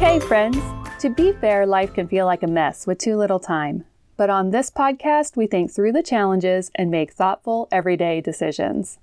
[0.00, 0.56] Hey, friends!
[1.00, 3.84] To be fair, life can feel like a mess with too little time.
[4.16, 8.98] But on this podcast, we think through the challenges and make thoughtful, everyday decisions.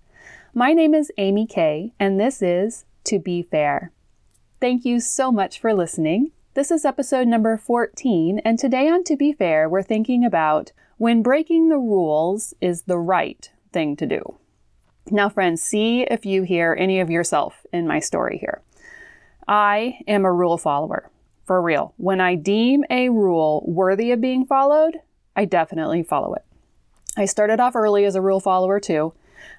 [0.55, 3.91] My name is Amy Kay, and this is To Be Fair.
[4.59, 6.31] Thank you so much for listening.
[6.55, 11.21] This is episode number 14, and today on To Be Fair, we're thinking about when
[11.21, 14.39] breaking the rules is the right thing to do.
[15.11, 18.63] Now, friends, see if you hear any of yourself in my story here.
[19.47, 21.09] I am a rule follower,
[21.45, 21.93] for real.
[21.97, 24.97] When I deem a rule worthy of being followed,
[25.35, 26.43] I definitely follow it.
[27.15, 29.13] I started off early as a rule follower too.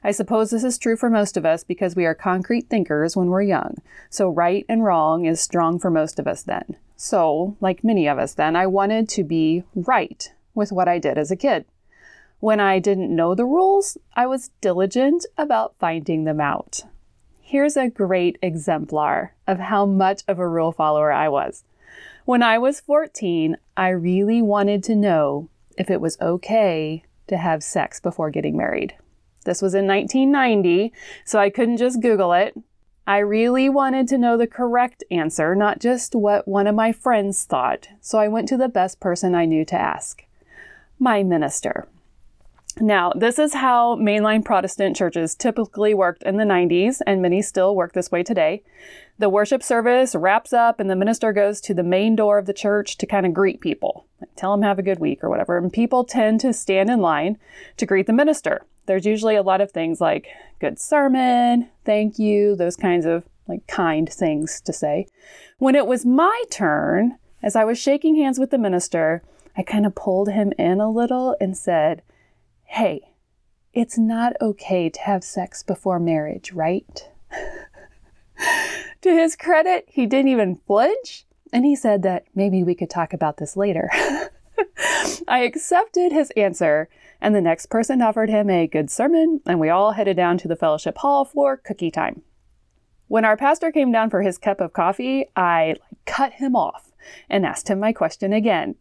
[0.05, 3.29] I suppose this is true for most of us because we are concrete thinkers when
[3.29, 3.77] we're young.
[4.11, 6.77] So, right and wrong is strong for most of us then.
[6.97, 11.17] So, like many of us then, I wanted to be right with what I did
[11.17, 11.65] as a kid.
[12.41, 16.83] When I didn't know the rules, I was diligent about finding them out.
[17.51, 21.65] Here's a great exemplar of how much of a rule follower I was.
[22.27, 27.63] When I was 14, I really wanted to know if it was okay to have
[27.63, 28.97] sex before getting married.
[29.47, 30.93] This was in 1990,
[31.25, 32.55] so I couldn't just Google it.
[33.07, 37.45] I really wanted to know the correct answer, not just what one of my friends
[37.45, 40.23] thought, so I went to the best person I knew to ask
[40.99, 41.89] my minister.
[42.81, 47.75] Now, this is how mainline Protestant churches typically worked in the 90s, and many still
[47.75, 48.63] work this way today.
[49.19, 52.53] The worship service wraps up, and the minister goes to the main door of the
[52.53, 55.59] church to kind of greet people, tell them have a good week or whatever.
[55.59, 57.39] And people tend to stand in line
[57.79, 58.63] to greet the minister.
[58.87, 60.29] There's usually a lot of things like
[60.61, 65.09] good sermon, thank you, those kinds of like kind things to say.
[65.59, 69.23] When it was my turn, as I was shaking hands with the minister,
[69.57, 72.03] I kind of pulled him in a little and said,
[72.69, 73.13] hey,
[73.73, 77.09] it's not okay to have sex before marriage, right?
[79.01, 83.13] to his credit, he didn't even flinch, and he said that maybe we could talk
[83.13, 83.91] about this later.
[85.29, 86.89] I accepted his answer,
[87.21, 90.49] and the next person offered him a good sermon, and we all headed down to
[90.49, 92.23] the fellowship hall for cookie time.
[93.09, 96.93] When our pastor came down for his cup of coffee, I cut him off
[97.31, 98.75] and asked him my question again.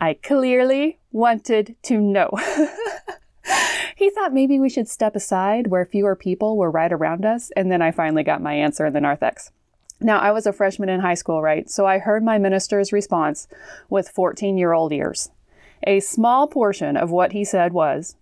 [0.00, 2.30] I clearly wanted to know.
[3.96, 7.70] he thought maybe we should step aside where fewer people were right around us, and
[7.70, 9.50] then I finally got my answer in the narthex.
[10.00, 11.70] Now, I was a freshman in high school, right?
[11.70, 13.48] So I heard my minister's response
[13.88, 15.30] with 14 year old ears.
[15.84, 18.16] A small portion of what he said was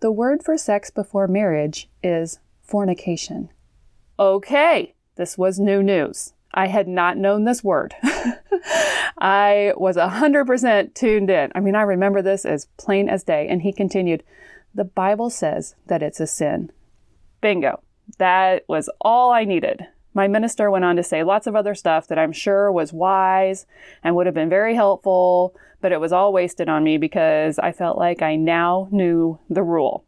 [0.00, 3.50] The word for sex before marriage is fornication.
[4.18, 6.34] Okay, this was new news.
[6.54, 7.94] I had not known this word.
[9.18, 11.52] I was 100% tuned in.
[11.54, 13.46] I mean, I remember this as plain as day.
[13.48, 14.22] And he continued,
[14.74, 16.70] the Bible says that it's a sin.
[17.40, 17.82] Bingo.
[18.18, 19.86] That was all I needed.
[20.14, 23.66] My minister went on to say lots of other stuff that I'm sure was wise
[24.02, 27.72] and would have been very helpful, but it was all wasted on me because I
[27.72, 30.04] felt like I now knew the rule.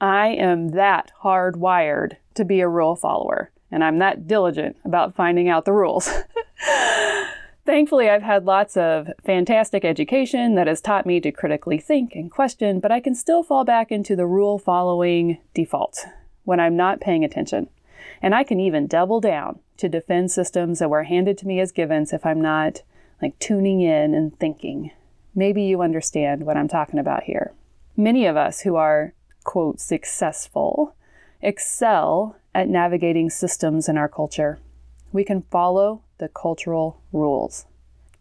[0.00, 5.48] I am that hardwired to be a rule follower, and I'm that diligent about finding
[5.48, 6.08] out the rules.
[7.68, 12.30] Thankfully, I've had lots of fantastic education that has taught me to critically think and
[12.30, 16.06] question, but I can still fall back into the rule following default
[16.44, 17.68] when I'm not paying attention.
[18.22, 21.70] And I can even double down to defend systems that were handed to me as
[21.70, 22.80] givens if I'm not
[23.20, 24.90] like tuning in and thinking.
[25.34, 27.52] Maybe you understand what I'm talking about here.
[27.98, 29.12] Many of us who are,
[29.44, 30.96] quote, successful
[31.42, 34.58] excel at navigating systems in our culture.
[35.12, 37.66] We can follow the cultural rules.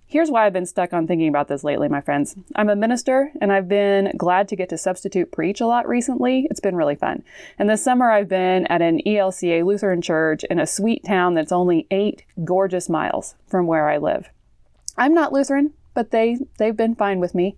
[0.10, 2.38] Here's why I've been stuck on thinking about this lately, my friends.
[2.56, 6.48] I'm a minister and I've been glad to get to substitute preach a lot recently.
[6.50, 7.24] It's been really fun.
[7.60, 11.52] And this summer I've been at an ELCA Lutheran church in a sweet town that's
[11.52, 14.30] only eight gorgeous miles from where I live.
[14.98, 17.58] I'm not Lutheran, but they, they've been fine with me.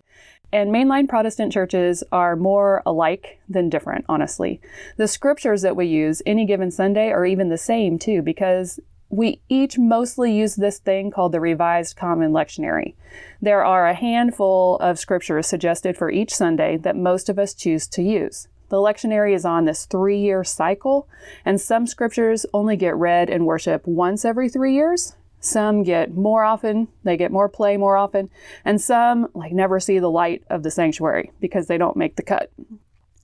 [0.51, 4.59] And mainline Protestant churches are more alike than different, honestly.
[4.97, 9.41] The scriptures that we use any given Sunday are even the same, too, because we
[9.49, 12.93] each mostly use this thing called the Revised Common Lectionary.
[13.41, 17.87] There are a handful of scriptures suggested for each Sunday that most of us choose
[17.87, 18.47] to use.
[18.69, 21.07] The lectionary is on this three year cycle,
[21.43, 25.15] and some scriptures only get read and worship once every three years.
[25.39, 28.29] Some get more often, they get more play more often,
[28.63, 32.23] and some like never see the light of the sanctuary because they don't make the
[32.23, 32.51] cut.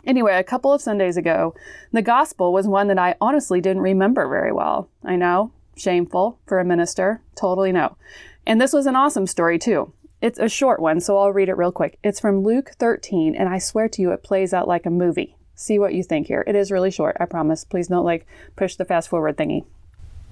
[0.06, 1.54] Anyway, a couple of Sundays ago,
[1.92, 4.88] the gospel was one that I honestly didn't remember very well.
[5.04, 7.22] I know, Shameful for a minister.
[7.36, 7.98] Totally no.
[8.46, 9.94] And this was an awesome story, too.
[10.22, 12.00] It's a short one, so I'll read it real quick.
[12.04, 15.36] It's from Luke 13, and I swear to you, it plays out like a movie.
[15.56, 16.44] See what you think here.
[16.48, 17.64] It is really short, I promise.
[17.64, 18.26] Please don't like
[18.56, 19.66] push the fast forward thingy.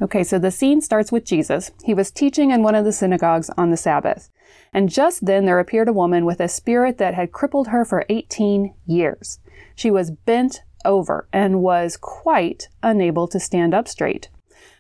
[0.02, 1.72] Okay, so the scene starts with Jesus.
[1.84, 4.30] He was teaching in one of the synagogues on the Sabbath.
[4.74, 8.06] And just then there appeared a woman with a spirit that had crippled her for
[8.10, 9.40] 18 years.
[9.76, 14.30] She was bent over and was quite unable to stand up straight.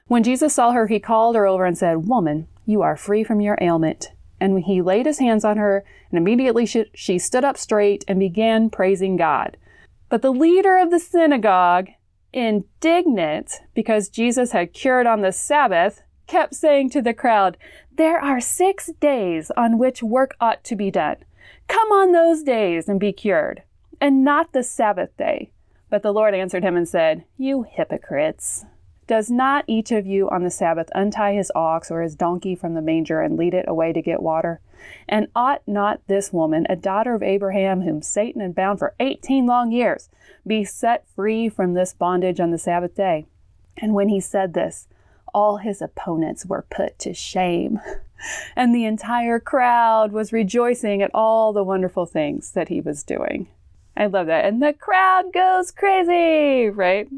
[0.08, 3.42] When Jesus saw her, he called her over and said, Woman, you are free from
[3.42, 4.12] your ailment.
[4.40, 8.20] And he laid his hands on her, and immediately she, she stood up straight and
[8.20, 9.58] began praising God.
[10.10, 11.88] But the leader of the synagogue,
[12.34, 17.58] indignant because Jesus had cured on the Sabbath, kept saying to the crowd,
[17.96, 21.18] There are six days on which work ought to be done.
[21.68, 23.64] Come on those days and be cured,
[24.02, 25.52] and not the Sabbath day.
[25.90, 28.66] But the Lord answered him and said, You hypocrites!
[29.06, 32.74] Does not each of you on the Sabbath untie his ox or his donkey from
[32.74, 34.62] the manger and lead it away to get water?
[35.08, 39.46] And ought not this woman, a daughter of Abraham, whom Satan had bound for eighteen
[39.46, 40.10] long years,
[40.46, 43.26] be set free from this bondage on the Sabbath day?
[43.78, 44.88] And when he said this,
[45.34, 47.80] all his opponents were put to shame.
[48.56, 53.48] And the entire crowd was rejoicing at all the wonderful things that he was doing.
[53.98, 54.46] I love that.
[54.46, 57.10] And the crowd goes crazy, right?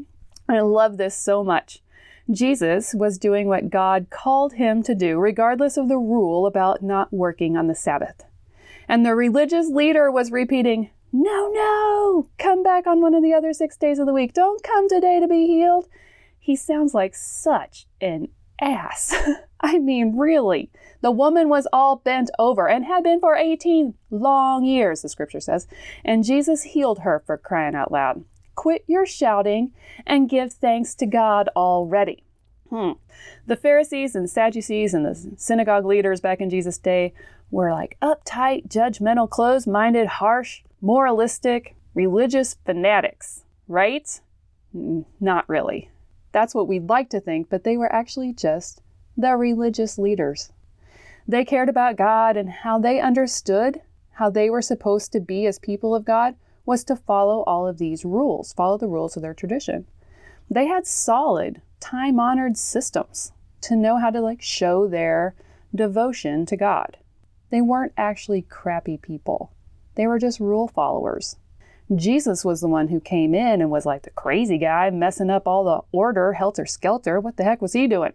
[0.48, 1.82] I love this so much.
[2.30, 7.12] Jesus was doing what God called him to do, regardless of the rule about not
[7.12, 8.24] working on the Sabbath.
[8.88, 13.52] And the religious leader was repeating, No, no, come back on one of the other
[13.52, 14.32] six days of the week.
[14.32, 15.88] Don't come today to be healed.
[16.38, 18.28] He sounds like such an
[18.60, 19.14] ass.
[19.60, 20.70] I mean, really.
[21.00, 25.40] The woman was all bent over and had been for 18 long years, the scripture
[25.40, 25.66] says,
[26.04, 28.24] and Jesus healed her for crying out loud.
[28.56, 29.72] Quit your shouting
[30.04, 32.24] and give thanks to God already.
[32.70, 32.92] Hmm.
[33.46, 37.14] The Pharisees and Sadducees and the synagogue leaders back in Jesus' day
[37.50, 44.20] were like uptight, judgmental, closed minded, harsh, moralistic, religious fanatics, right?
[44.72, 45.90] Not really.
[46.32, 48.82] That's what we'd like to think, but they were actually just
[49.16, 50.52] the religious leaders.
[51.28, 53.80] They cared about God and how they understood
[54.12, 56.34] how they were supposed to be as people of God
[56.66, 59.86] was to follow all of these rules, follow the rules of their tradition.
[60.50, 63.32] They had solid, time honored systems
[63.62, 65.34] to know how to like show their
[65.74, 66.98] devotion to God.
[67.50, 69.52] They weren't actually crappy people.
[69.94, 71.36] They were just rule followers.
[71.94, 75.46] Jesus was the one who came in and was like the crazy guy messing up
[75.46, 77.20] all the order, helter skelter.
[77.20, 78.12] What the heck was he doing?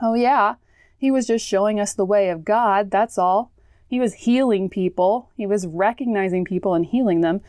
[0.00, 0.54] Oh, yeah,
[0.96, 3.52] he was just showing us the way of God, that's all.
[3.88, 7.40] He was healing people, he was recognizing people and healing them.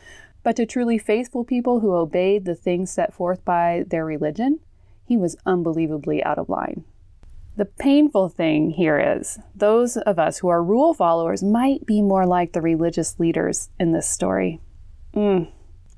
[0.42, 4.60] But to truly faithful people who obeyed the things set forth by their religion,
[5.04, 6.84] he was unbelievably out of line.
[7.56, 12.26] The painful thing here is those of us who are rule followers might be more
[12.26, 14.60] like the religious leaders in this story.
[15.14, 15.50] Mm.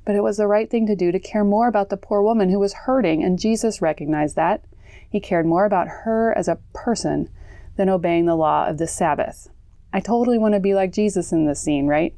[0.05, 2.49] But it was the right thing to do to care more about the poor woman
[2.49, 4.65] who was hurting, and Jesus recognized that.
[5.09, 7.29] He cared more about her as a person
[7.77, 9.49] than obeying the law of the Sabbath.
[9.93, 12.15] I totally want to be like Jesus in this scene, right?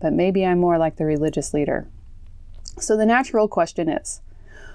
[0.00, 1.88] But maybe I'm more like the religious leader.
[2.78, 4.20] So the natural question is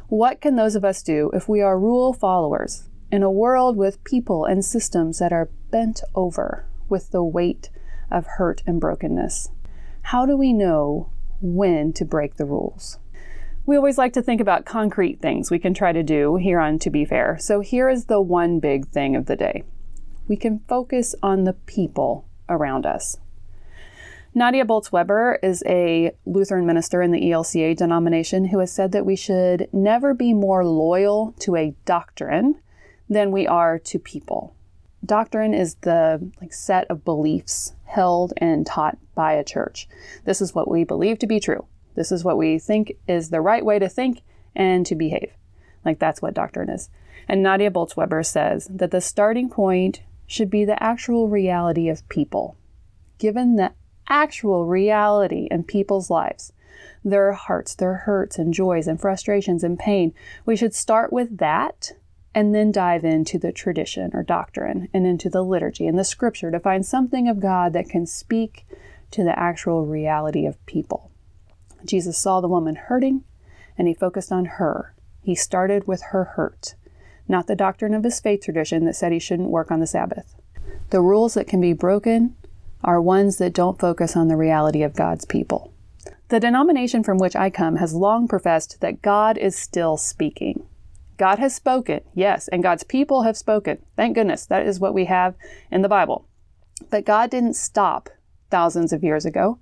[0.07, 4.03] what can those of us do if we are rule followers in a world with
[4.03, 7.69] people and systems that are bent over with the weight
[8.11, 9.49] of hurt and brokenness?
[10.03, 11.09] How do we know
[11.41, 12.99] when to break the rules?
[13.65, 16.79] We always like to think about concrete things we can try to do here on
[16.79, 17.37] To Be Fair.
[17.39, 19.63] So here is the one big thing of the day
[20.27, 23.17] we can focus on the people around us.
[24.35, 29.05] Nadia Bolz Weber is a Lutheran minister in the ELCA denomination who has said that
[29.05, 32.55] we should never be more loyal to a doctrine
[33.07, 34.55] than we are to people.
[35.05, 39.87] Doctrine is the like set of beliefs held and taught by a church.
[40.25, 41.67] This is what we believe to be true.
[41.95, 44.21] This is what we think is the right way to think
[44.55, 45.33] and to behave.
[45.85, 46.89] Like that's what doctrine is.
[47.27, 52.07] And Nadia Bolz Weber says that the starting point should be the actual reality of
[52.09, 52.55] people.
[53.17, 53.73] Given the
[54.07, 56.51] actual reality in people's lives,
[57.03, 60.13] their hearts, their hurts and joys and frustrations and pain,
[60.45, 61.91] we should start with that
[62.35, 66.49] and then dive into the tradition or doctrine and into the liturgy and the scripture
[66.51, 68.65] to find something of God that can speak
[69.11, 71.11] to the actual reality of people.
[71.85, 73.23] Jesus saw the woman hurting
[73.77, 74.95] and he focused on her.
[75.21, 76.75] He started with her hurt
[77.27, 80.35] not the doctrine of his faith tradition that said he shouldn't work on the Sabbath.
[80.89, 82.35] The rules that can be broken
[82.83, 85.73] are ones that don't focus on the reality of God's people.
[86.29, 90.65] The denomination from which I come has long professed that God is still speaking.
[91.17, 93.77] God has spoken, yes, and God's people have spoken.
[93.95, 95.35] Thank goodness, that is what we have
[95.71, 96.27] in the Bible.
[96.89, 98.09] But God didn't stop
[98.49, 99.59] thousands of years ago.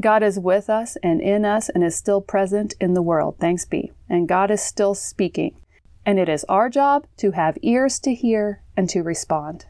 [0.00, 3.64] God is with us and in us and is still present in the world, thanks
[3.64, 3.92] be.
[4.08, 5.56] And God is still speaking.
[6.06, 9.66] And it is our job to have ears to hear and to respond.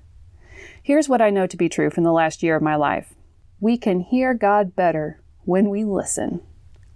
[0.82, 3.14] Here's what I know to be true from the last year of my life
[3.60, 6.42] we can hear God better when we listen.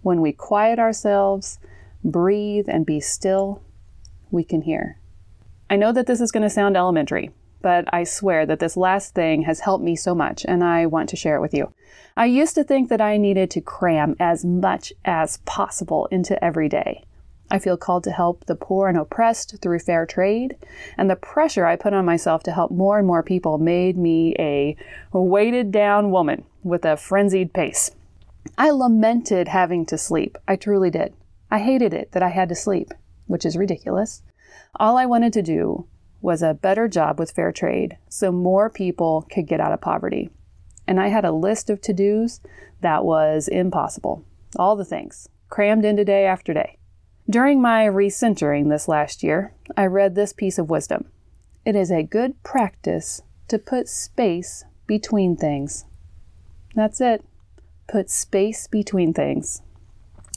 [0.03, 1.59] When we quiet ourselves,
[2.05, 3.63] breathe, and be still,
[4.31, 4.99] we can hear.
[5.71, 7.31] I know that this is going to sound elementary,
[7.63, 11.09] but I swear that this last thing has helped me so much, and I want
[11.11, 11.73] to share it with you.
[12.17, 16.69] I used to think that I needed to cram as much as possible into every
[16.69, 17.05] day.
[17.51, 20.57] I feel called to help the poor and oppressed through fair trade,
[20.97, 24.35] and the pressure I put on myself to help more and more people made me
[24.39, 24.77] a
[25.13, 27.91] weighted down woman with a frenzied pace.
[28.57, 30.37] I lamented having to sleep.
[30.47, 31.15] I truly did.
[31.51, 32.93] I hated it that I had to sleep,
[33.27, 34.23] which is ridiculous.
[34.77, 35.87] All I wanted to do
[36.21, 40.31] was a better job with fair trade so more people could get out of poverty.
[40.87, 42.41] And I had a list of to dos
[42.81, 44.25] that was impossible.
[44.57, 46.78] All the things, crammed into day after day.
[47.31, 51.11] During my recentering this last year, I read this piece of wisdom.
[51.63, 55.85] It is a good practice to put space between things.
[56.75, 57.23] That's it.
[57.87, 59.61] Put space between things.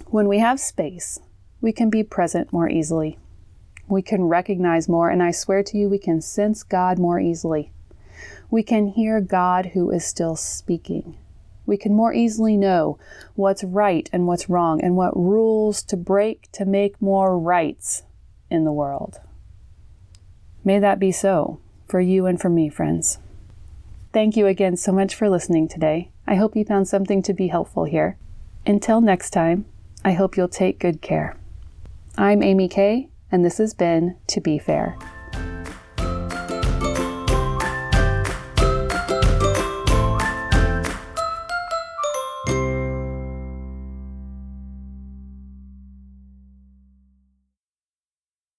[0.08, 1.18] When we have space,
[1.62, 3.18] we can be present more easily.
[3.88, 7.72] We can recognize more, and I swear to you, we can sense God more easily.
[8.50, 11.18] We can hear God who is still speaking
[11.72, 13.00] we can more easily know
[13.36, 18.04] what's right and what's wrong and what rules to break to make more rights
[18.50, 19.22] in the world.
[20.66, 23.20] May that be so for you and for me, friends.
[24.12, 26.12] Thank you again so much for listening today.
[26.28, 28.18] I hope you found something to be helpful here.
[28.66, 29.64] Until next time,
[30.04, 31.38] I hope you'll take good care.
[32.18, 34.98] I'm Amy Kay, and this has been To Be Fair.